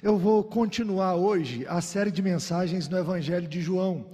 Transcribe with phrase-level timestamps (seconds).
[0.00, 4.08] Eu vou continuar hoje a série de mensagens no Evangelho de João.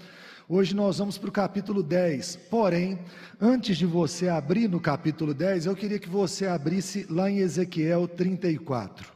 [0.48, 2.36] Hoje nós vamos para o capítulo 10.
[2.48, 2.98] Porém,
[3.38, 8.08] antes de você abrir no capítulo 10, eu queria que você abrisse lá em Ezequiel
[8.08, 9.12] 34.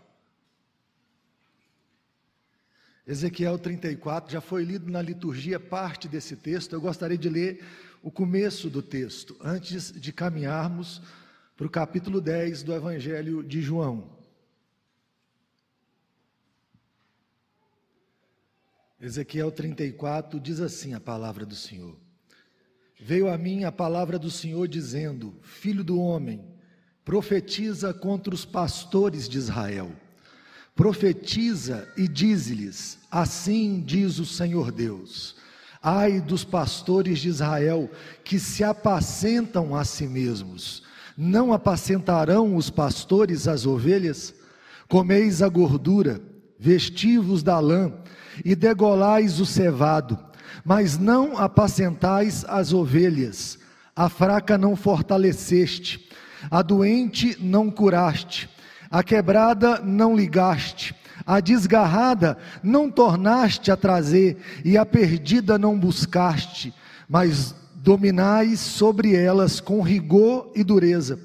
[3.06, 6.74] Ezequiel 34 já foi lido na liturgia parte desse texto.
[6.74, 7.64] Eu gostaria de ler
[8.02, 11.00] o começo do texto, antes de caminharmos
[11.56, 14.17] para o capítulo 10 do Evangelho de João.
[19.00, 21.96] Ezequiel 34 diz assim a palavra do Senhor:
[22.98, 26.44] Veio a mim a palavra do Senhor dizendo: Filho do homem,
[27.04, 29.92] profetiza contra os pastores de Israel.
[30.74, 35.36] Profetiza e diz-lhes: Assim diz o Senhor Deus:
[35.80, 37.88] Ai dos pastores de Israel
[38.24, 40.82] que se apacentam a si mesmos.
[41.16, 44.34] Não apacentarão os pastores as ovelhas?
[44.88, 46.20] Comeis a gordura,
[46.58, 47.92] vestivos da lã
[48.44, 50.18] e degolais o cevado,
[50.64, 53.58] mas não apacentais as ovelhas.
[53.94, 56.08] A fraca não fortaleceste,
[56.50, 58.48] a doente não curaste,
[58.90, 60.94] a quebrada não ligaste,
[61.26, 66.72] a desgarrada não tornaste a trazer, e a perdida não buscaste,
[67.08, 71.18] mas dominais sobre elas com rigor e dureza.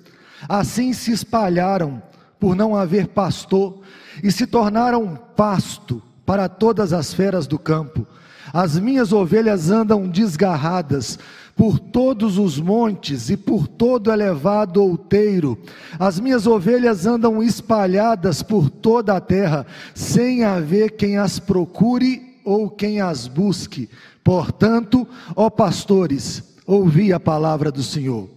[0.48, 2.02] Assim se espalharam,
[2.40, 3.82] por não haver pastor,
[4.22, 8.06] e se tornaram pasto para todas as feras do campo.
[8.54, 11.18] As minhas ovelhas andam desgarradas
[11.56, 15.58] por todos os montes e por todo elevado outeiro.
[16.00, 22.70] As minhas ovelhas andam espalhadas por toda a terra, sem haver quem as procure ou
[22.70, 23.90] quem as busque.
[24.24, 28.30] Portanto, ó pastores, ouvi a palavra do Senhor.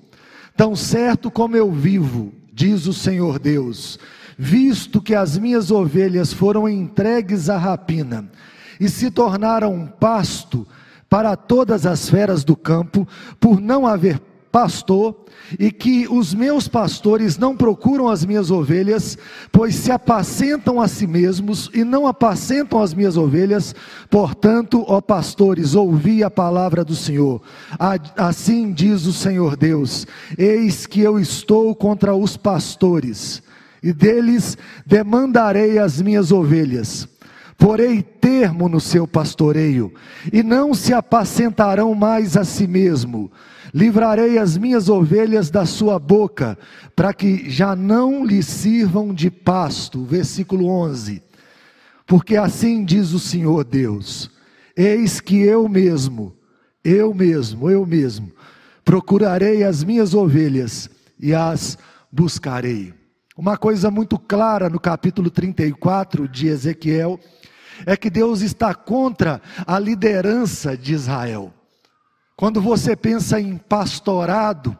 [0.56, 3.98] Tão certo como eu vivo, diz o Senhor Deus,
[4.37, 8.31] visto que as minhas ovelhas foram entregues à rapina
[8.78, 10.67] e se tornaram pasto
[11.09, 13.06] para todas as feras do campo,
[13.41, 14.20] por não haver
[14.51, 15.15] pastor,
[15.59, 19.16] e que os meus pastores não procuram as minhas ovelhas,
[19.53, 23.75] pois se apacentam a si mesmos e não apacentam as minhas ovelhas.
[24.10, 27.43] Portanto, ó pastores, ouvi a palavra do Senhor.
[28.16, 30.06] Assim diz o Senhor Deus:
[30.39, 33.43] Eis que eu estou contra os pastores
[33.82, 37.09] e deles demandarei as minhas ovelhas.
[37.59, 39.92] Porei termo no seu pastoreio,
[40.31, 43.31] e não se apacentarão mais a si mesmo.
[43.72, 46.59] Livrarei as minhas ovelhas da sua boca,
[46.94, 50.04] para que já não lhe sirvam de pasto.
[50.04, 51.22] Versículo 11.
[52.06, 54.31] Porque assim diz o Senhor Deus:
[54.76, 56.34] Eis que eu mesmo,
[56.84, 58.31] eu mesmo, eu mesmo,
[58.84, 60.88] procurarei as minhas ovelhas
[61.19, 61.76] e as
[62.12, 62.94] buscarei.
[63.36, 67.20] Uma coisa muito clara no capítulo 34 de Ezequiel
[67.84, 71.52] é que Deus está contra a liderança de Israel.
[72.34, 74.74] Quando você pensa em pastorado,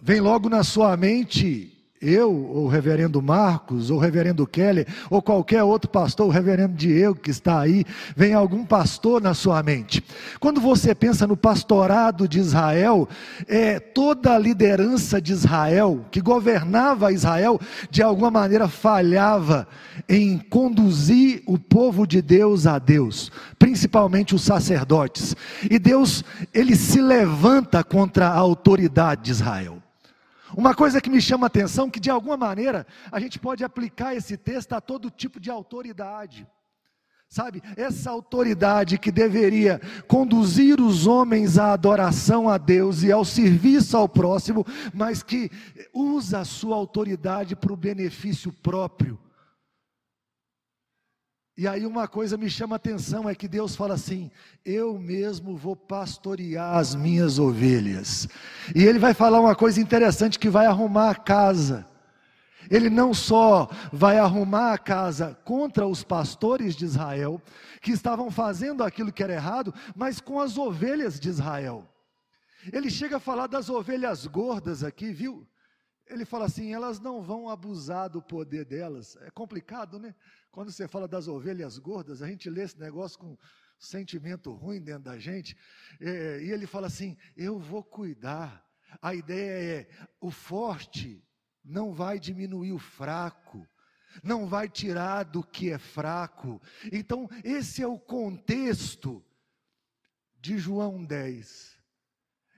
[0.00, 5.20] vem logo na sua mente eu, ou o reverendo Marcos, ou o reverendo Kelly, ou
[5.20, 7.84] qualquer outro pastor, o reverendo Diego que está aí,
[8.16, 10.02] vem algum pastor na sua mente.
[10.38, 13.06] Quando você pensa no pastorado de Israel,
[13.46, 17.60] é, toda a liderança de Israel, que governava Israel,
[17.90, 19.68] de alguma maneira falhava
[20.08, 25.36] em conduzir o povo de Deus a Deus, principalmente os sacerdotes.
[25.70, 26.24] E Deus,
[26.54, 29.79] ele se levanta contra a autoridade de Israel.
[30.56, 34.14] Uma coisa que me chama a atenção, que de alguma maneira a gente pode aplicar
[34.14, 36.46] esse texto a todo tipo de autoridade.
[37.28, 43.96] Sabe, essa autoridade que deveria conduzir os homens à adoração a Deus e ao serviço
[43.96, 45.48] ao próximo, mas que
[45.94, 49.16] usa a sua autoridade para o benefício próprio
[51.60, 54.30] e aí uma coisa me chama a atenção é que Deus fala assim:
[54.64, 58.26] eu mesmo vou pastorear as minhas ovelhas.
[58.74, 61.86] E ele vai falar uma coisa interessante que vai arrumar a casa.
[62.70, 67.42] Ele não só vai arrumar a casa contra os pastores de Israel,
[67.82, 71.86] que estavam fazendo aquilo que era errado, mas com as ovelhas de Israel.
[72.72, 75.46] Ele chega a falar das ovelhas gordas aqui, viu?
[76.06, 79.18] Ele fala assim: elas não vão abusar do poder delas.
[79.20, 80.14] É complicado, né?
[80.50, 83.38] Quando você fala das ovelhas gordas, a gente lê esse negócio com
[83.78, 85.56] sentimento ruim dentro da gente,
[86.00, 88.66] é, e ele fala assim: eu vou cuidar.
[89.00, 89.88] A ideia é:
[90.20, 91.24] o forte
[91.64, 93.66] não vai diminuir o fraco,
[94.24, 96.60] não vai tirar do que é fraco.
[96.90, 99.24] Então, esse é o contexto
[100.40, 101.78] de João 10.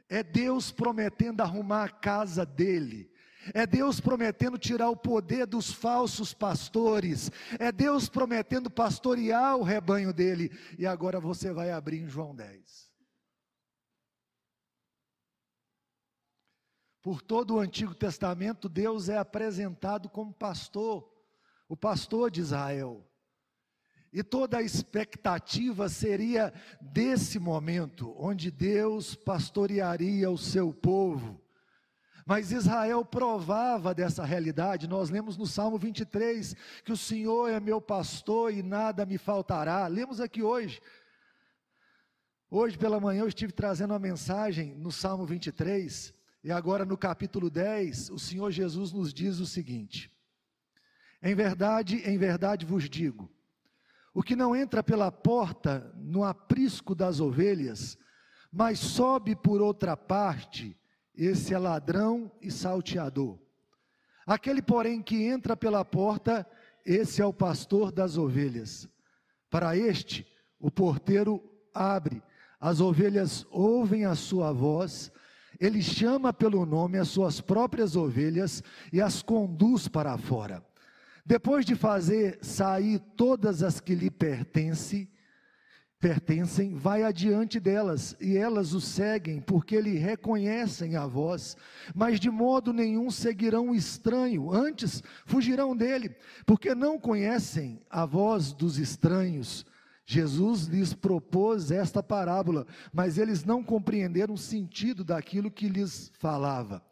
[0.08, 3.11] É Deus prometendo arrumar a casa dele
[3.52, 7.30] É Deus prometendo tirar o poder dos falsos pastores.
[7.58, 10.50] É Deus prometendo pastorear o rebanho dele.
[10.78, 12.92] E agora você vai abrir em João 10.
[17.02, 21.10] Por todo o Antigo Testamento, Deus é apresentado como pastor,
[21.68, 23.04] o pastor de Israel.
[24.12, 31.41] E toda a expectativa seria desse momento, onde Deus pastorearia o seu povo
[32.26, 34.88] mas Israel provava dessa realidade.
[34.88, 36.54] Nós lemos no Salmo 23
[36.84, 39.86] que o Senhor é meu pastor e nada me faltará.
[39.86, 40.80] Lemos aqui hoje.
[42.50, 46.12] Hoje pela manhã eu estive trazendo uma mensagem no Salmo 23,
[46.44, 50.12] e agora no capítulo 10, o Senhor Jesus nos diz o seguinte:
[51.22, 53.32] Em verdade, em verdade vos digo,
[54.12, 57.96] o que não entra pela porta no aprisco das ovelhas,
[58.52, 60.76] mas sobe por outra parte,
[61.14, 63.38] esse é ladrão e salteador.
[64.26, 66.46] Aquele, porém, que entra pela porta,
[66.84, 68.88] esse é o pastor das ovelhas.
[69.50, 70.26] Para este,
[70.58, 71.42] o porteiro
[71.74, 72.22] abre,
[72.60, 75.10] as ovelhas ouvem a sua voz,
[75.60, 78.62] ele chama pelo nome as suas próprias ovelhas
[78.92, 80.64] e as conduz para fora.
[81.24, 85.08] Depois de fazer sair todas as que lhe pertencem,
[86.02, 91.56] pertencem, vai adiante delas, e elas o seguem, porque lhe reconhecem a voz,
[91.94, 98.52] mas de modo nenhum seguirão o estranho, antes fugirão dele, porque não conhecem a voz
[98.52, 99.64] dos estranhos.
[100.04, 106.82] Jesus lhes propôs esta parábola, mas eles não compreenderam o sentido daquilo que lhes falava.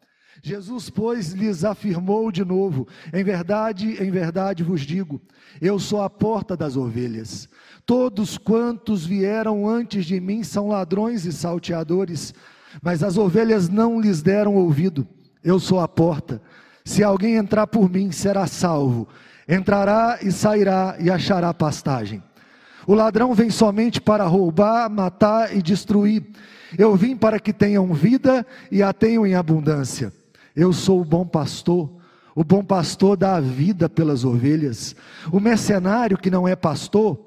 [0.41, 5.21] Jesus, pois, lhes afirmou de novo: Em verdade, em verdade vos digo,
[5.61, 7.49] eu sou a porta das ovelhas.
[7.85, 12.33] Todos quantos vieram antes de mim são ladrões e salteadores,
[12.81, 15.07] mas as ovelhas não lhes deram ouvido.
[15.43, 16.41] Eu sou a porta.
[16.85, 19.07] Se alguém entrar por mim, será salvo.
[19.47, 22.23] Entrará e sairá e achará pastagem.
[22.87, 26.25] O ladrão vem somente para roubar, matar e destruir.
[26.77, 30.11] Eu vim para que tenham vida e a tenham em abundância.
[30.55, 31.89] Eu sou o bom pastor.
[32.35, 34.95] O bom pastor dá a vida pelas ovelhas.
[35.31, 37.19] O mercenário que não é pastor,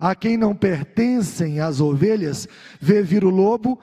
[0.00, 2.48] a quem não pertencem as ovelhas,
[2.80, 3.78] vê vir o lobo,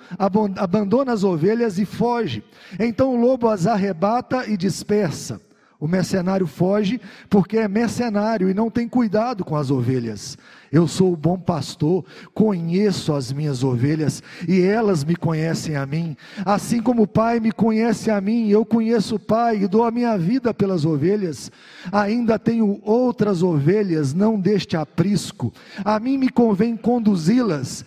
[0.57, 2.43] abandona as ovelhas e foge.
[2.79, 5.41] Então o lobo as arrebata e dispersa.
[5.79, 10.37] O mercenário foge porque é mercenário e não tem cuidado com as ovelhas.
[10.71, 16.15] Eu sou o bom pastor, conheço as minhas ovelhas e elas me conhecem a mim.
[16.45, 19.91] Assim como o Pai me conhece a mim, eu conheço o Pai e dou a
[19.91, 21.51] minha vida pelas ovelhas.
[21.91, 25.53] Ainda tenho outras ovelhas, não deste aprisco.
[25.83, 27.85] A mim me convém conduzi-las.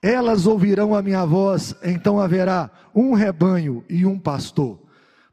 [0.00, 4.78] Elas ouvirão a minha voz, então haverá um rebanho e um pastor.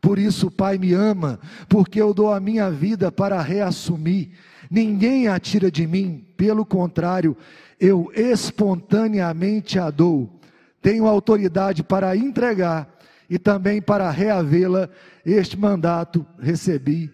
[0.02, 4.32] Por isso o Pai me ama, porque eu dou a minha vida para reassumir.
[4.70, 7.36] Ninguém a tira de mim, pelo contrário,
[7.80, 10.40] eu espontaneamente a dou.
[10.82, 12.90] Tenho autoridade para entregar
[13.30, 14.90] e também para reavê-la.
[15.26, 17.12] Este mandato recebi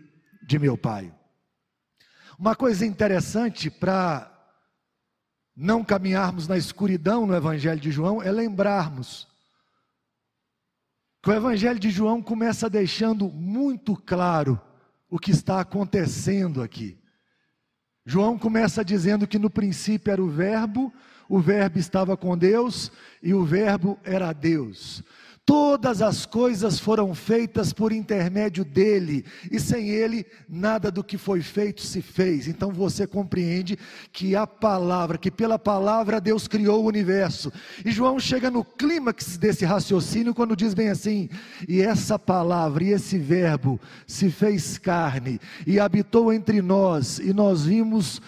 [0.47, 1.11] de meu Pai.
[2.37, 4.31] Uma coisa interessante para
[5.55, 9.27] não caminharmos na escuridão no Evangelho de João é lembrarmos
[11.25, 14.61] que o Evangelho de João começa deixando muito claro
[15.09, 16.99] o que está acontecendo aqui.
[18.05, 20.93] João começa dizendo que no princípio era o Verbo,
[21.27, 22.91] o Verbo estava com Deus
[23.23, 25.03] e o Verbo era Deus.
[25.45, 31.39] Todas as coisas foram feitas por intermédio dele, e sem ele, nada do que foi
[31.41, 32.47] feito se fez.
[32.47, 33.77] Então você compreende
[34.11, 37.53] que a palavra, que pela palavra Deus criou o universo.
[37.85, 41.29] E João chega no clímax desse raciocínio quando diz bem assim:
[41.69, 47.65] e essa palavra e esse verbo se fez carne e habitou entre nós, e nós
[47.65, 48.19] vimos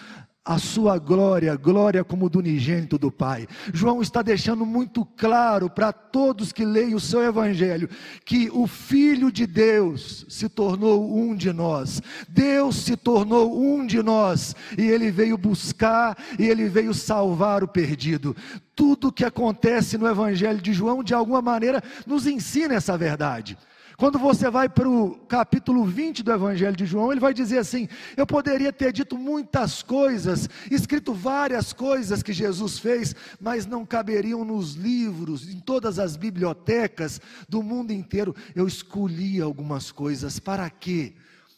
[0.47, 3.45] a sua glória, glória como do unigênito do Pai.
[3.73, 7.89] João está deixando muito claro para todos que leem o seu evangelho
[8.23, 12.01] que o filho de Deus se tornou um de nós.
[12.29, 17.67] Deus se tornou um de nós e ele veio buscar e ele veio salvar o
[17.67, 18.33] perdido.
[18.73, 23.57] Tudo que acontece no evangelho de João de alguma maneira nos ensina essa verdade.
[23.97, 27.89] Quando você vai para o capítulo 20 do Evangelho de João, ele vai dizer assim:
[28.15, 34.45] Eu poderia ter dito muitas coisas, escrito várias coisas que Jesus fez, mas não caberiam
[34.45, 38.35] nos livros, em todas as bibliotecas do mundo inteiro.
[38.55, 40.39] Eu escolhi algumas coisas.
[40.39, 41.13] Para quê?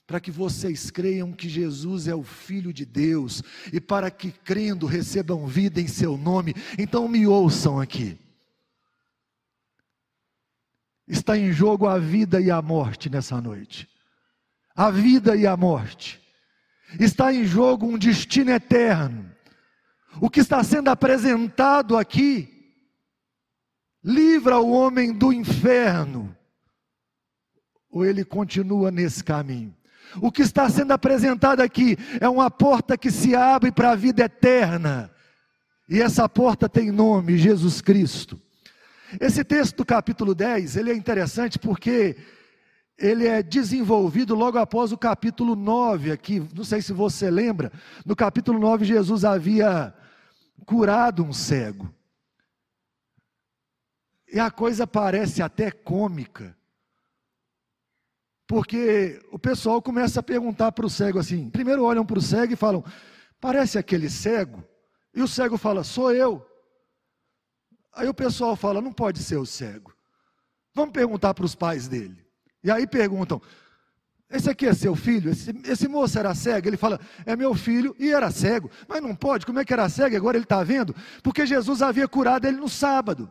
[0.08, 4.88] para que vocês creiam que Jesus é o Filho de Deus e para que crendo
[4.88, 6.56] recebam vida em seu nome.
[6.80, 8.18] Então me ouçam aqui.
[11.10, 13.90] Está em jogo a vida e a morte nessa noite.
[14.76, 16.22] a vida e a morte.
[16.98, 19.30] Está em jogo um destino eterno.
[20.22, 22.48] O que está sendo apresentado aqui
[24.02, 26.34] livra o homem do inferno,
[27.92, 29.76] ou ele continua nesse caminho.
[30.22, 34.24] O que está sendo apresentado aqui é uma porta que se abre para a vida
[34.24, 35.12] eterna.
[35.90, 38.42] E essa porta tem nome, Jesus Cristo.
[39.20, 42.18] Esse texto do capítulo 10, ele é interessante porque
[42.98, 46.46] ele é desenvolvido logo após o capítulo 9 aqui.
[46.54, 47.72] Não sei se você lembra,
[48.06, 49.94] no capítulo 9 Jesus havia
[50.66, 51.94] curado um cego.
[54.32, 56.56] E a coisa parece até cômica.
[58.46, 62.54] Porque o pessoal começa a perguntar para o cego assim: primeiro olham para o cego
[62.54, 62.84] e falam,
[63.40, 64.64] parece aquele cego.
[65.14, 66.49] E o cego fala, sou eu.
[68.00, 69.94] Aí o pessoal fala, não pode ser o cego.
[70.74, 72.26] Vamos perguntar para os pais dele.
[72.64, 73.42] E aí perguntam,
[74.32, 75.30] esse aqui é seu filho?
[75.30, 76.70] Esse, esse, moço era cego?
[76.70, 78.72] Ele fala, é meu filho e era cego.
[78.88, 80.16] Mas não pode, como é que era cego?
[80.16, 80.96] Agora ele está vendo?
[81.22, 83.30] Porque Jesus havia curado ele no sábado.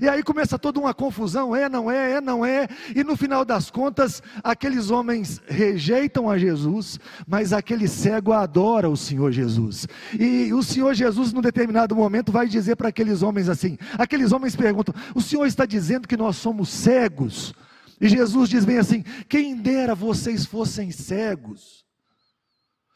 [0.00, 3.44] E aí começa toda uma confusão, é, não é, é, não é, e no final
[3.44, 9.88] das contas, aqueles homens rejeitam a Jesus, mas aquele cego adora o Senhor Jesus.
[10.18, 14.54] E o Senhor Jesus, num determinado momento, vai dizer para aqueles homens assim: aqueles homens
[14.54, 17.52] perguntam, o Senhor está dizendo que nós somos cegos?
[18.00, 21.84] E Jesus diz bem assim: quem dera vocês fossem cegos.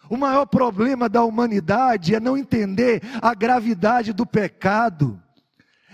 [0.08, 5.20] O maior problema da humanidade é não entender a gravidade do pecado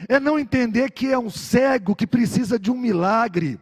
[0.09, 3.59] é não entender que é um cego que precisa de um milagre,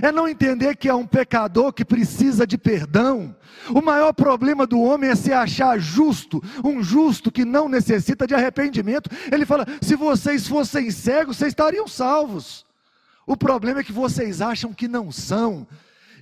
[0.00, 3.34] é não entender que é um pecador que precisa de perdão.
[3.70, 8.34] O maior problema do homem é se achar justo, um justo que não necessita de
[8.34, 9.10] arrependimento.
[9.32, 12.64] Ele fala: se vocês fossem cegos, vocês estariam salvos.
[13.26, 15.66] O problema é que vocês acham que não são.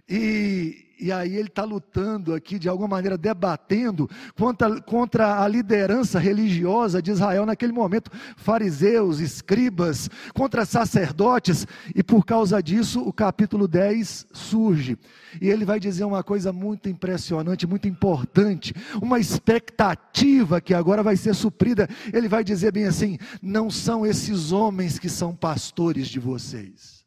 [0.08, 6.18] E, e aí ele está lutando aqui, de alguma maneira, debatendo contra, contra a liderança
[6.18, 13.68] religiosa de Israel naquele momento, fariseus, escribas, contra sacerdotes, e por causa disso o capítulo
[13.68, 14.98] 10 surge.
[15.40, 21.16] E ele vai dizer uma coisa muito impressionante, muito importante, uma expectativa que agora vai
[21.16, 21.88] ser suprida.
[22.12, 27.04] Ele vai dizer bem assim: não são esses homens que são pastores de vocês.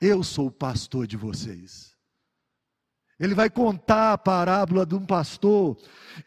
[0.00, 1.95] Eu sou o pastor de vocês.
[3.18, 5.76] Ele vai contar a parábola de um pastor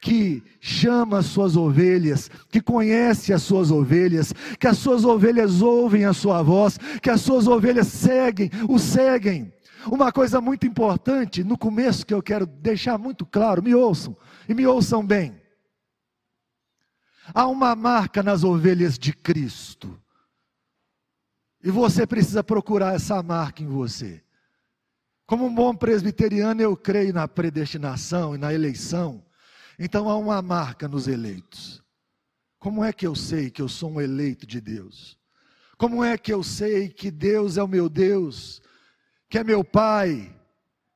[0.01, 6.05] que chama as suas ovelhas, que conhece as suas ovelhas, que as suas ovelhas ouvem
[6.05, 9.53] a sua voz, que as suas ovelhas seguem, o seguem.
[9.85, 14.17] Uma coisa muito importante no começo que eu quero deixar muito claro, me ouçam
[14.47, 15.39] e me ouçam bem.
[17.33, 19.99] Há uma marca nas ovelhas de Cristo.
[21.63, 24.23] E você precisa procurar essa marca em você.
[25.29, 29.23] Como um bom presbiteriano, eu creio na predestinação e na eleição.
[29.77, 31.83] Então há uma marca nos eleitos.
[32.57, 35.19] Como é que eu sei que eu sou um eleito de Deus?
[35.77, 38.59] Como é que eu sei que Deus é o meu Deus,
[39.29, 40.35] que é meu Pai?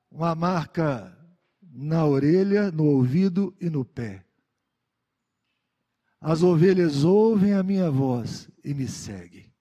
[0.10, 1.16] Uma marca
[1.62, 4.26] na orelha, no ouvido e no pé.
[6.20, 9.53] As ovelhas ouvem a minha voz e me seguem.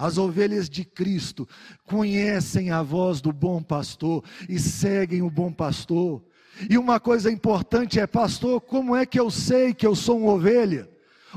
[0.00, 1.46] As ovelhas de Cristo
[1.84, 6.22] conhecem a voz do bom pastor e seguem o bom pastor.
[6.70, 10.32] E uma coisa importante é, pastor, como é que eu sei que eu sou uma
[10.32, 10.88] ovelha?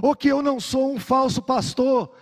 [0.02, 2.16] Ou que eu não sou um falso pastor?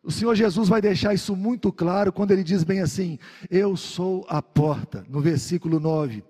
[0.00, 3.18] O Senhor Jesus vai deixar isso muito claro quando ele diz bem assim:
[3.50, 6.22] Eu sou a porta, no versículo 9.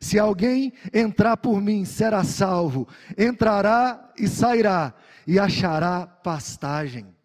[0.00, 2.86] Se alguém entrar por mim, será salvo,
[3.18, 4.94] entrará e sairá,
[5.26, 7.17] e achará pastagem.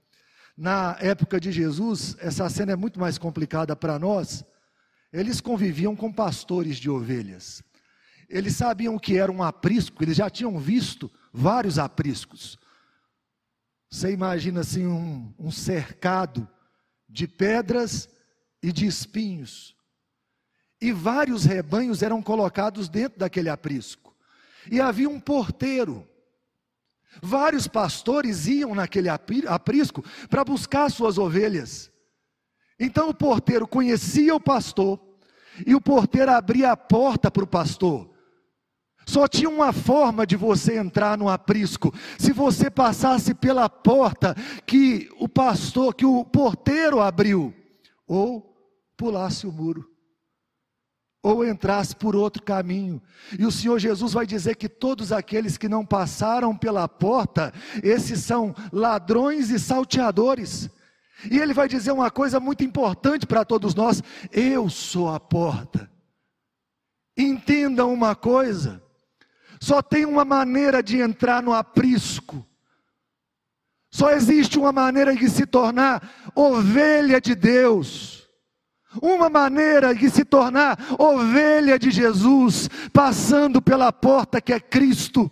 [0.55, 4.45] Na época de Jesus, essa cena é muito mais complicada para nós.
[5.12, 7.63] Eles conviviam com pastores de ovelhas.
[8.29, 12.57] Eles sabiam o que era um aprisco, eles já tinham visto vários apriscos.
[13.89, 16.48] Você imagina assim um, um cercado
[17.07, 18.10] de pedras
[18.62, 19.75] e de espinhos.
[20.81, 24.15] E vários rebanhos eram colocados dentro daquele aprisco.
[24.72, 26.07] E havia um porteiro
[27.22, 31.91] Vários pastores iam naquele aprisco para buscar suas ovelhas.
[32.79, 35.00] Então o porteiro conhecia o pastor
[35.65, 38.12] e o porteiro abria a porta para o pastor.
[39.05, 44.34] Só tinha uma forma de você entrar no aprisco, se você passasse pela porta
[44.65, 47.53] que o pastor, que o porteiro abriu,
[48.08, 48.55] ou
[48.96, 49.92] pulasse o muro
[51.24, 53.01] ou entrasse por outro caminho.
[53.39, 58.20] E o Senhor Jesus vai dizer que todos aqueles que não passaram pela porta, esses
[58.20, 60.70] são ladrões e salteadores.
[61.32, 64.03] E ele vai dizer uma coisa muito importante para todos nós:
[64.34, 65.89] eu sou a porta.
[67.18, 68.84] Entendam uma coisa:
[69.62, 72.46] só tem uma maneira de entrar no aprisco.
[73.89, 78.23] Só existe uma maneira de se tornar ovelha de Deus.
[79.01, 85.31] Uma maneira de se tornar ovelha de Jesus, passando pela porta que é Cristo.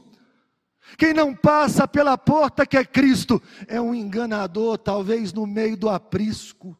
[0.98, 5.90] Quem não passa pela porta que é Cristo é um enganador, talvez no meio do
[5.90, 6.78] aprisco.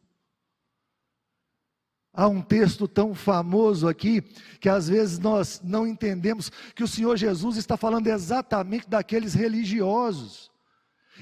[2.14, 4.20] Há um texto tão famoso aqui
[4.60, 10.50] que às vezes nós não entendemos que o Senhor Jesus está falando exatamente daqueles religiosos.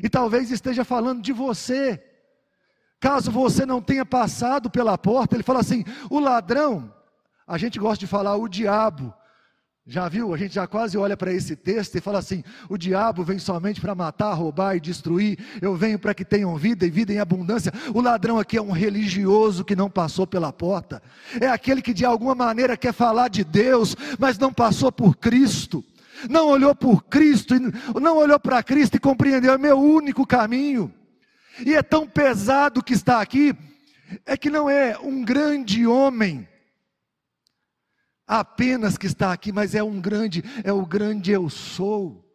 [0.03, 2.10] E talvez esteja falando de você.
[3.01, 6.93] Caso você não tenha passado pela porta, ele fala assim: o ladrão,
[7.47, 9.15] a gente gosta de falar o diabo,
[9.87, 10.35] já viu?
[10.35, 13.81] A gente já quase olha para esse texto e fala assim: o diabo vem somente
[13.81, 15.39] para matar, roubar e destruir.
[15.63, 17.73] Eu venho para que tenham vida e vida em abundância.
[17.95, 21.03] O ladrão aqui é um religioso que não passou pela porta.
[21.41, 25.83] É aquele que de alguma maneira quer falar de Deus, mas não passou por Cristo.
[26.29, 27.55] Não olhou por Cristo,
[27.99, 30.93] não olhou para Cristo e compreendeu: é meu único caminho.
[31.65, 33.55] E é tão pesado que está aqui,
[34.25, 36.49] é que não é um grande homem
[38.27, 42.30] apenas que está aqui, mas é um grande, é o grande eu sou.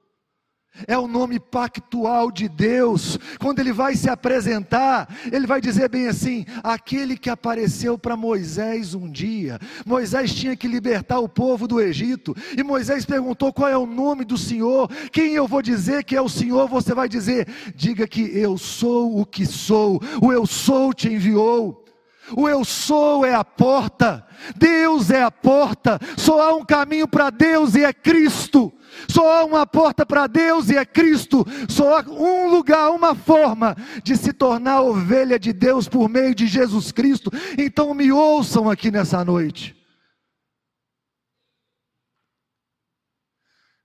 [0.88, 3.18] É o nome pactual de Deus.
[3.40, 8.94] Quando ele vai se apresentar, ele vai dizer bem assim: aquele que apareceu para Moisés
[8.94, 9.60] um dia.
[9.86, 12.36] Moisés tinha que libertar o povo do Egito.
[12.58, 14.90] E Moisés perguntou: qual é o nome do Senhor?
[15.12, 16.68] Quem eu vou dizer que é o Senhor?
[16.68, 20.02] Você vai dizer: diga que eu sou o que sou.
[20.22, 21.85] O eu sou te enviou.
[22.32, 27.30] O eu sou é a porta, Deus é a porta, só há um caminho para
[27.30, 28.74] Deus e é Cristo,
[29.08, 33.76] só há uma porta para Deus e é Cristo, só há um lugar, uma forma
[34.04, 37.32] de se tornar ovelha de Deus por meio de Jesus Cristo.
[37.58, 39.76] Então me ouçam aqui nessa noite.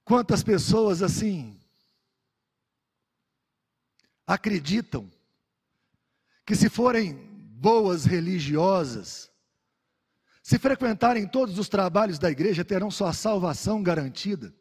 [0.05, 1.61] Quantas pessoas assim
[4.27, 5.11] acreditam
[6.45, 7.30] que se forem
[7.61, 9.31] boas religiosas,
[10.43, 14.55] se frequentarem todos os trabalhos da igreja, terão sua salvação garantida.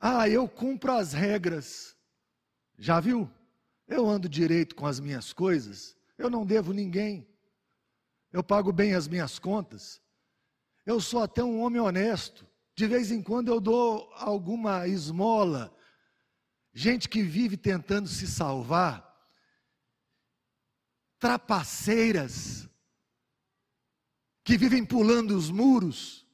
[0.00, 1.96] Ah, eu cumpro as regras.
[2.78, 3.28] Já viu?
[3.88, 7.28] Eu ando direito com as minhas coisas, eu não devo ninguém.
[8.32, 10.00] Eu pago bem as minhas contas.
[10.86, 12.46] Eu sou até um homem honesto.
[12.76, 15.76] De vez em quando eu dou alguma esmola.
[16.72, 19.11] Gente que vive tentando se salvar,
[21.22, 22.68] trapaceiras,
[24.42, 26.26] que vivem pulando os muros,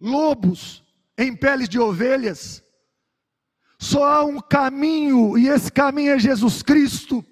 [0.00, 0.82] lobos
[1.18, 2.62] em peles de ovelhas.
[3.78, 7.22] Só há um caminho, e esse caminho é Jesus Cristo.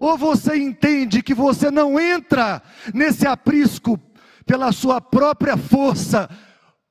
[0.00, 2.62] Ou você entende que você não entra
[2.94, 4.00] nesse aprisco
[4.46, 6.30] pela sua própria força,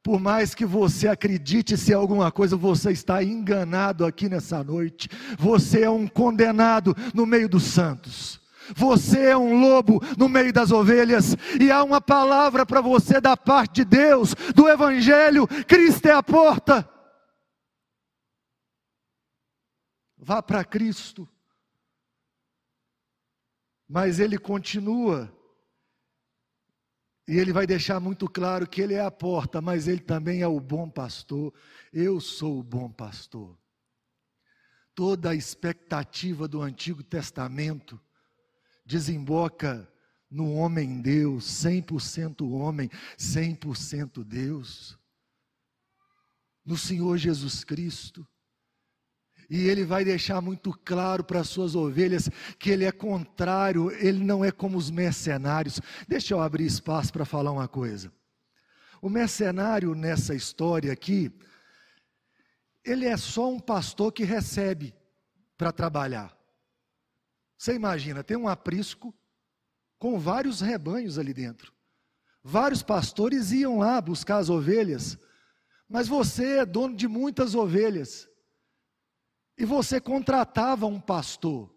[0.03, 5.09] por mais que você acredite ser alguma coisa, você está enganado aqui nessa noite.
[5.39, 8.38] Você é um condenado no meio dos santos.
[8.75, 13.36] Você é um lobo no meio das ovelhas, e há uma palavra para você da
[13.36, 16.89] parte de Deus, do Evangelho: Cristo é a porta.
[20.17, 21.27] Vá para Cristo.
[23.88, 25.34] Mas ele continua,
[27.27, 30.47] e ele vai deixar muito claro que ele é a porta, mas ele também é
[30.47, 31.53] o bom pastor.
[31.93, 33.58] Eu sou o bom pastor.
[34.93, 37.99] Toda a expectativa do Antigo Testamento
[38.89, 39.88] desemboca
[40.32, 44.97] no homem Deus, 100% homem, 100% Deus,
[46.65, 48.28] no Senhor Jesus Cristo.
[49.47, 54.23] E ele vai deixar muito claro para as suas ovelhas que ele é contrário, ele
[54.23, 55.80] não é como os mercenários.
[56.08, 58.12] Deixa eu abrir espaço para falar uma coisa.
[59.02, 61.32] O mercenário nessa história aqui,
[62.84, 64.95] ele é só um pastor que recebe
[65.56, 66.38] para trabalhar.
[67.59, 69.13] Você imagina, tem um aprisco
[69.99, 71.73] com vários rebanhos ali dentro.
[72.41, 75.17] Vários pastores iam lá buscar as ovelhas,
[75.89, 78.29] mas você é dono de muitas ovelhas.
[79.57, 81.69] E você contratava um pastor,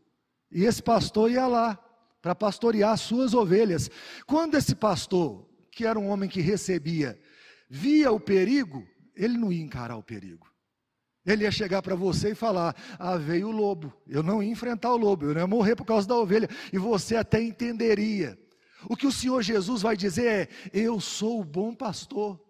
[0.52, 1.74] e esse pastor ia lá
[2.22, 3.90] para pastorear as suas ovelhas.
[4.24, 7.20] Quando esse pastor, que era um homem que recebia,
[7.68, 10.51] via o perigo, ele não ia encarar o perigo.
[11.24, 13.92] Ele ia chegar para você e falar: Ah, veio o lobo.
[14.08, 16.48] Eu não ia enfrentar o lobo, eu não ia morrer por causa da ovelha.
[16.72, 18.38] E você até entenderia.
[18.88, 22.40] O que o Senhor Jesus vai dizer é: Eu sou o bom pastor.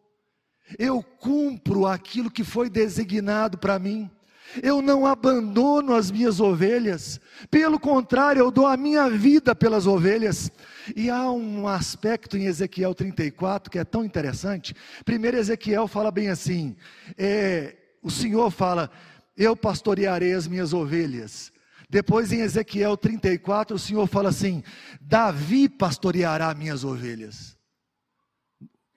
[0.79, 4.11] Eu cumpro aquilo que foi designado para mim.
[4.63, 7.19] Eu não abandono as minhas ovelhas,
[7.51, 10.51] pelo contrário, eu dou a minha vida pelas ovelhas.
[10.95, 14.75] E há um aspecto em Ezequiel 34 que é tão interessante.
[15.05, 16.77] Primeiro, Ezequiel fala bem assim:
[17.17, 18.91] é, o Senhor fala,
[19.37, 21.53] Eu pastorearei as minhas ovelhas.
[21.89, 24.63] Depois, em Ezequiel 34, o Senhor fala assim:
[25.01, 27.57] Davi pastoreará minhas ovelhas.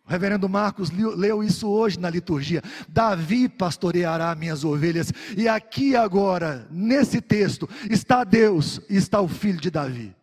[0.06, 2.62] O reverendo Marcos leu isso hoje na liturgia.
[2.88, 5.12] Davi pastoreará minhas ovelhas.
[5.36, 10.16] E aqui agora, nesse texto, está Deus e está o filho de Davi.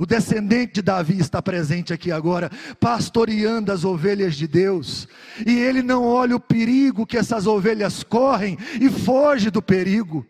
[0.00, 5.06] O descendente de Davi está presente aqui agora, pastoreando as ovelhas de Deus.
[5.46, 10.26] E ele não olha o perigo que essas ovelhas correm e foge do perigo.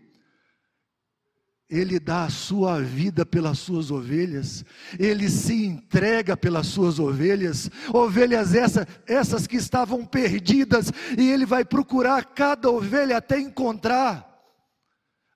[1.69, 4.65] Ele dá a sua vida pelas suas ovelhas,
[4.99, 11.65] ele se entrega pelas suas ovelhas, ovelhas essa, essas que estavam perdidas, e ele vai
[11.65, 14.29] procurar cada ovelha até encontrar.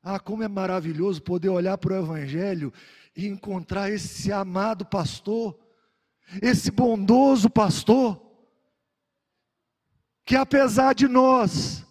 [0.03, 2.73] Ah, como é maravilhoso poder olhar para o Evangelho
[3.16, 5.59] e encontrar esse amado pastor,
[6.42, 8.20] esse bondoso pastor,
[10.24, 11.85] que apesar de nós,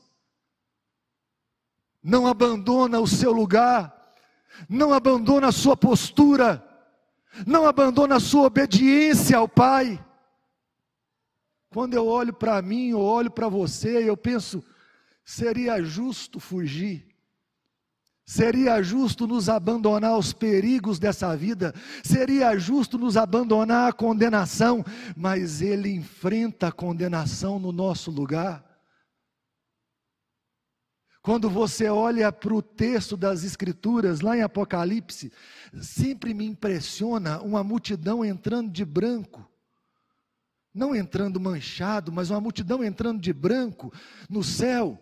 [2.01, 4.13] não abandona o seu lugar,
[4.67, 6.67] não abandona a sua postura,
[7.47, 10.03] não abandona a sua obediência ao Pai.
[11.69, 14.63] Quando eu olho para mim, eu olho para você, eu penso,
[15.23, 17.12] seria justo fugir.
[18.25, 24.83] Seria justo nos abandonar aos perigos dessa vida, seria justo nos abandonar à condenação,
[25.15, 28.63] mas Ele enfrenta a condenação no nosso lugar.
[31.21, 35.31] Quando você olha para o texto das Escrituras, lá em Apocalipse,
[35.81, 39.49] sempre me impressiona uma multidão entrando de branco.
[40.73, 43.93] Não entrando manchado, mas uma multidão entrando de branco
[44.29, 44.99] no céu.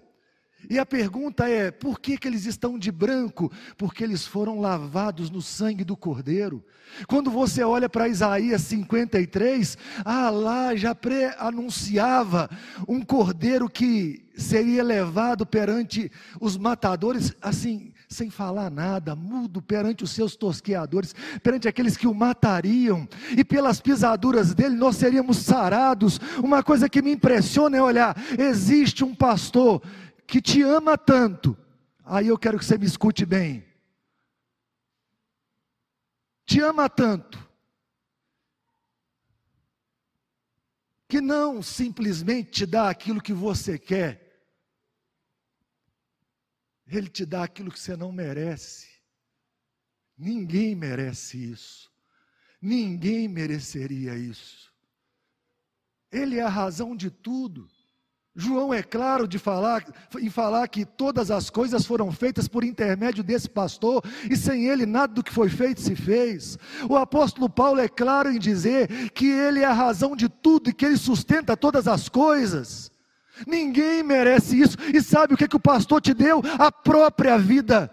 [0.70, 3.52] E a pergunta é: por que, que eles estão de branco?
[3.78, 6.64] Porque eles foram lavados no sangue do Cordeiro.
[7.08, 12.50] Quando você olha para Isaías 53, ah, lá já pré-anunciava
[12.88, 20.12] um cordeiro que seria levado perante os matadores, assim, sem falar nada, mudo perante os
[20.12, 26.20] seus tosqueadores, perante aqueles que o matariam, e pelas pisaduras dele nós seríamos sarados.
[26.44, 29.82] Uma coisa que me impressiona é olhar: existe um pastor
[30.32, 31.58] que te ama tanto,
[32.06, 33.68] aí eu quero que você me escute bem.
[36.46, 37.38] Te ama tanto,
[41.10, 44.42] que não simplesmente te dá aquilo que você quer,
[46.88, 48.88] Ele te dá aquilo que você não merece.
[50.18, 51.92] Ninguém merece isso,
[52.62, 54.74] ninguém mereceria isso.
[56.10, 57.70] Ele é a razão de tudo.
[58.34, 59.84] João é claro de falar,
[60.18, 64.86] em falar que todas as coisas foram feitas por intermédio desse pastor, e sem ele
[64.86, 66.58] nada do que foi feito se fez.
[66.90, 70.74] O apóstolo Paulo é claro em dizer que ele é a razão de tudo e
[70.74, 72.90] que ele sustenta todas as coisas.
[73.46, 76.42] Ninguém merece isso, e sabe o que, que o pastor te deu?
[76.58, 77.92] A própria vida.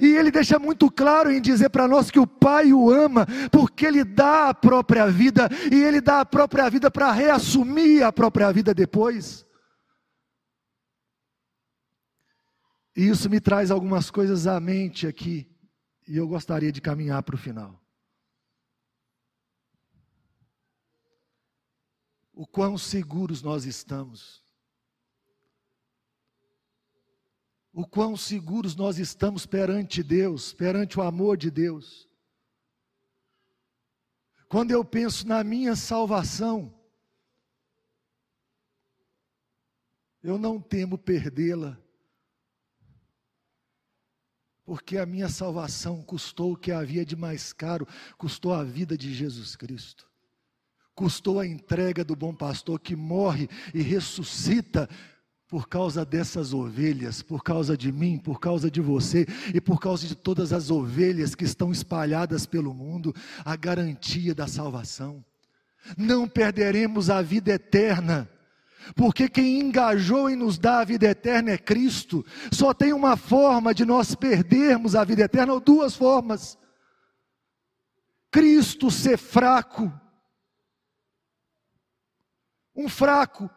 [0.00, 3.86] E ele deixa muito claro em dizer para nós que o Pai o ama, porque
[3.86, 8.52] ele dá a própria vida, e ele dá a própria vida para reassumir a própria
[8.52, 9.47] vida depois.
[12.98, 15.48] E isso me traz algumas coisas à mente aqui,
[16.08, 17.80] e eu gostaria de caminhar para o final.
[22.32, 24.44] O quão seguros nós estamos.
[27.72, 32.08] O quão seguros nós estamos perante Deus, perante o amor de Deus.
[34.48, 36.76] Quando eu penso na minha salvação,
[40.20, 41.80] eu não temo perdê-la
[44.68, 49.14] porque a minha salvação custou o que havia de mais caro, custou a vida de
[49.14, 50.06] Jesus Cristo,
[50.94, 54.86] custou a entrega do bom pastor que morre e ressuscita
[55.48, 60.06] por causa dessas ovelhas, por causa de mim, por causa de você e por causa
[60.06, 65.24] de todas as ovelhas que estão espalhadas pelo mundo, a garantia da salvação.
[65.96, 68.28] Não perderemos a vida eterna
[68.94, 72.24] porque quem engajou em nos dar a vida eterna é Cristo.
[72.52, 76.58] Só tem uma forma de nós perdermos a vida eterna, ou duas formas.
[78.30, 79.92] Cristo ser fraco.
[82.74, 83.50] Um fraco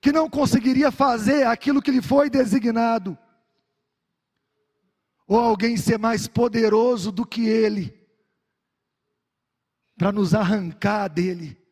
[0.00, 3.18] que não conseguiria fazer aquilo que lhe foi designado.
[5.26, 7.92] Ou alguém ser mais poderoso do que ele,
[9.96, 11.65] para nos arrancar dele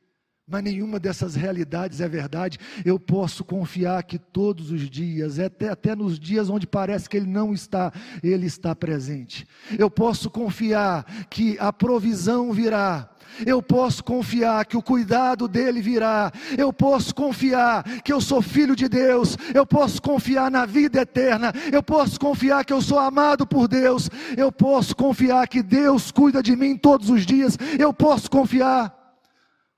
[0.46, 2.58] mas nenhuma dessas realidades é verdade.
[2.84, 7.26] Eu posso confiar que todos os dias, até, até nos dias onde parece que Ele
[7.26, 7.90] não está,
[8.22, 9.46] Ele está presente.
[9.78, 13.08] Eu posso confiar que a provisão virá.
[13.44, 16.30] Eu posso confiar que o cuidado dele virá.
[16.58, 19.38] Eu posso confiar que eu sou filho de Deus.
[19.54, 21.54] Eu posso confiar na vida eterna.
[21.72, 24.10] Eu posso confiar que eu sou amado por Deus.
[24.36, 27.58] Eu posso confiar que Deus cuida de mim todos os dias.
[27.78, 29.03] Eu posso confiar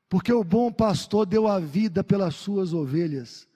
[0.09, 3.49] porque o bom pastor deu a vida pelas suas ovelhas.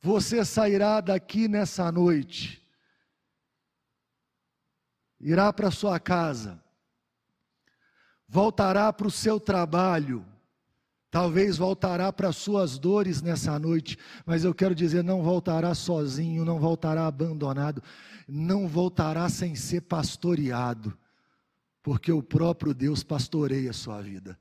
[0.00, 2.62] Você sairá daqui nessa noite,
[5.18, 6.62] irá para sua casa,
[8.26, 10.24] voltará para o seu trabalho,
[11.10, 16.46] talvez voltará para as suas dores nessa noite, mas eu quero dizer, não voltará sozinho,
[16.46, 17.82] não voltará abandonado,
[18.26, 20.96] não voltará sem ser pastoreado,
[21.82, 24.38] porque o próprio Deus pastoreia a sua vida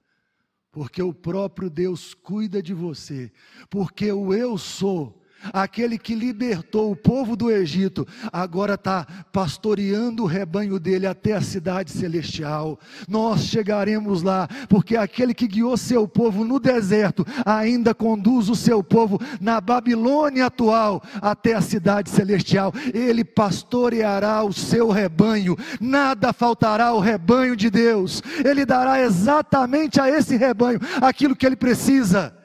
[0.71, 3.31] porque o próprio Deus cuida de você,
[3.69, 5.21] porque o eu sou
[5.53, 11.41] aquele que libertou o povo do Egito, agora está pastoreando o rebanho dele até a
[11.41, 12.79] cidade celestial.
[13.07, 18.83] Nós chegaremos lá, porque aquele que guiou seu povo no deserto, ainda conduz o seu
[18.83, 22.73] povo na Babilônia atual até a cidade celestial.
[22.93, 28.21] Ele pastoreará o seu rebanho, nada faltará ao rebanho de Deus.
[28.43, 32.38] Ele dará exatamente a esse rebanho aquilo que ele precisa.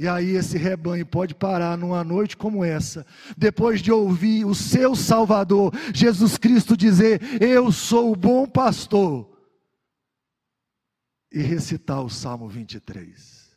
[0.00, 4.96] E aí esse rebanho pode parar numa noite como essa, depois de ouvir o seu
[4.96, 9.30] Salvador, Jesus Cristo dizer: "Eu sou o bom pastor",
[11.30, 13.54] e recitar o Salmo 23.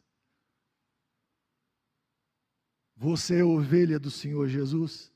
[2.97, 5.13] Você é ovelha do Senhor Jesus?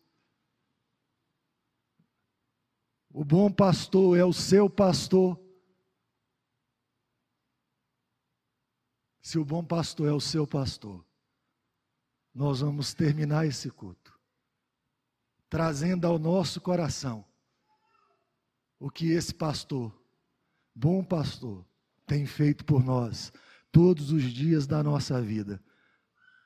[3.09, 5.37] O bom pastor é o seu pastor.
[9.21, 11.05] Se o bom pastor é o seu pastor,
[12.37, 14.17] nós vamos terminar esse culto
[15.49, 17.25] trazendo ao nosso coração
[18.79, 19.91] o que esse pastor,
[20.75, 21.65] bom pastor,
[22.05, 23.33] tem feito por nós
[23.71, 25.59] todos os dias da nossa vida,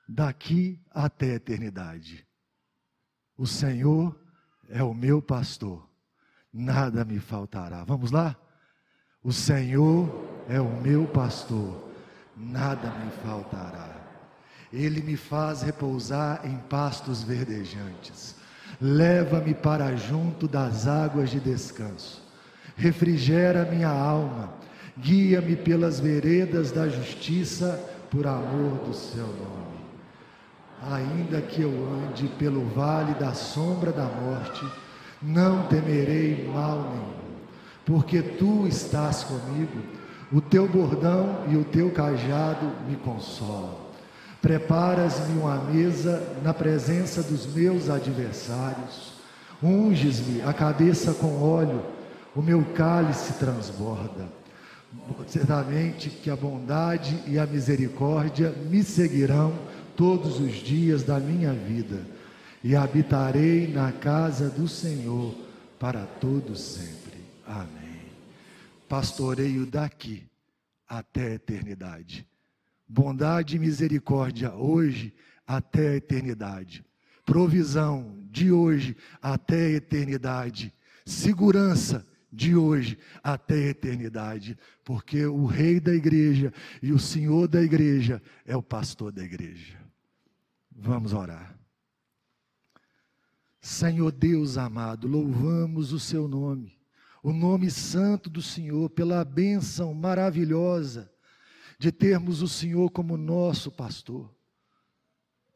[0.07, 2.25] daqui até a eternidade.
[3.37, 4.17] O Senhor
[4.69, 5.89] é o meu pastor,
[6.53, 7.83] nada me faltará.
[7.83, 8.39] Vamos lá?
[9.21, 10.09] O Senhor
[10.47, 11.91] é o meu pastor,
[12.37, 13.90] nada me faltará.
[14.71, 18.35] Ele me faz repousar em pastos verdejantes.
[18.79, 22.23] Leva-me para junto das águas de descanso.
[22.75, 24.53] Refrigera minha alma.
[24.97, 27.79] Guia-me pelas veredas da justiça,
[28.11, 29.71] por amor do seu nome.
[30.91, 31.71] Ainda que eu
[32.09, 34.65] ande pelo vale da sombra da morte,
[35.21, 37.37] não temerei mal nenhum,
[37.85, 39.81] porque tu estás comigo,
[40.31, 43.80] o teu bordão e o teu cajado me consolam.
[44.41, 49.13] Preparas-me uma mesa na presença dos meus adversários.
[49.61, 51.85] Unges-me a cabeça com óleo,
[52.35, 54.27] o meu cálice transborda.
[55.27, 59.53] Certamente que a bondade e a misericórdia me seguirão
[59.95, 62.01] todos os dias da minha vida,
[62.63, 65.35] e habitarei na casa do Senhor
[65.79, 67.23] para todo sempre.
[67.45, 68.01] Amém.
[68.89, 70.23] Pastoreio daqui
[70.89, 72.30] até a eternidade
[72.91, 75.13] bondade e misericórdia hoje
[75.47, 76.85] até a eternidade,
[77.25, 80.73] provisão de hoje até a eternidade,
[81.05, 87.61] segurança de hoje até a eternidade, porque o Rei da igreja e o Senhor da
[87.61, 89.79] igreja é o pastor da igreja.
[90.69, 91.57] Vamos orar.
[93.61, 96.77] Senhor Deus amado, louvamos o seu nome,
[97.23, 101.09] o nome santo do Senhor, pela bênção maravilhosa
[101.81, 104.31] de termos o Senhor como nosso pastor.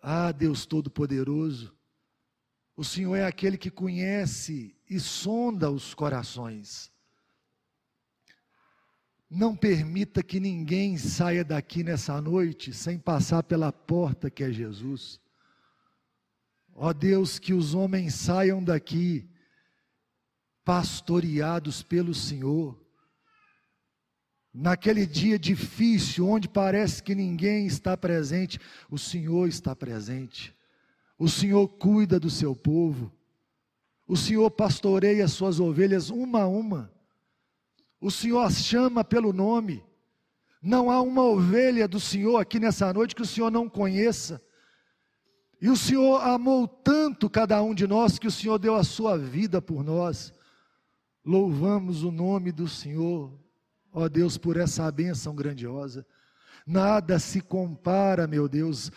[0.01, 1.71] Ah, Deus Todo-Poderoso,
[2.75, 6.91] o Senhor é aquele que conhece e sonda os corações.
[9.29, 15.21] Não permita que ninguém saia daqui nessa noite sem passar pela porta que é Jesus.
[16.73, 19.29] Ó Deus, que os homens saiam daqui
[20.63, 22.83] pastoreados pelo Senhor
[24.57, 28.57] Naquele dia difícil, onde parece que ninguém está presente,
[28.89, 30.55] o Senhor está presente.
[31.19, 33.11] O Senhor cuida do seu povo.
[34.07, 36.89] O Senhor pastoreia as suas ovelhas uma a uma.
[37.99, 39.83] O Senhor as chama pelo nome.
[40.61, 44.41] Não há uma ovelha do Senhor aqui nessa noite que o Senhor não conheça.
[45.61, 49.17] E o Senhor amou tanto cada um de nós que o Senhor deu a sua
[49.17, 50.31] vida por nós.
[51.25, 53.43] Louvamos o nome do Senhor
[53.95, 56.05] ó Deus, por essa bênção grandiosa.
[56.67, 58.91] Nada se compara, meu Deus,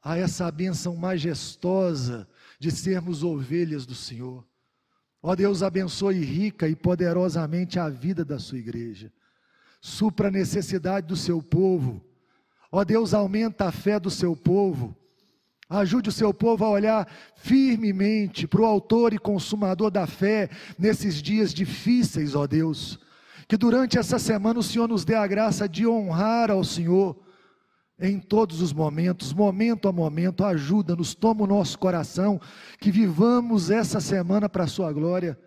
[0.00, 2.28] a essa bênção majestosa
[2.60, 4.46] de sermos ovelhas do Senhor.
[5.20, 9.12] Ó Deus, abençoe rica e poderosamente a vida da sua igreja.
[9.80, 12.00] Supra a necessidade do seu povo.
[12.70, 14.96] Ó Deus, aumenta a fé do seu povo.
[15.68, 21.20] Ajude o seu povo a olhar firmemente para o Autor e Consumador da fé nesses
[21.20, 23.00] dias difíceis, ó Deus.
[23.46, 27.16] Que durante essa semana o Senhor nos dê a graça de honrar ao Senhor
[27.98, 32.40] em todos os momentos, momento a momento, ajuda-nos, toma o nosso coração,
[32.80, 35.38] que vivamos essa semana para a Sua glória.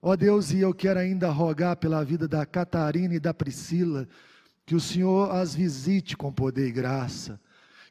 [0.00, 4.08] Ó Deus, e eu quero ainda rogar pela vida da Catarina e da Priscila,
[4.64, 7.40] que o Senhor as visite com poder e graça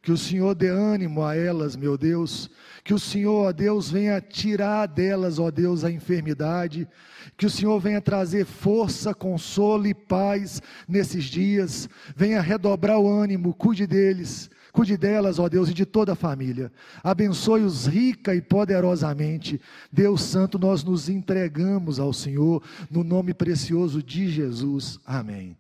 [0.01, 2.49] que o Senhor dê ânimo a elas, meu Deus.
[2.83, 6.88] Que o Senhor, ó Deus, venha tirar delas, ó Deus, a enfermidade.
[7.35, 11.89] Que o Senhor venha trazer força, consolo e paz nesses dias.
[12.15, 14.49] Venha redobrar o ânimo, cuide deles.
[14.71, 16.71] Cuide delas, ó Deus, e de toda a família.
[17.03, 19.59] Abençoe-os rica e poderosamente.
[19.91, 24.97] Deus Santo, nós nos entregamos ao Senhor, no nome precioso de Jesus.
[25.05, 25.57] Amém.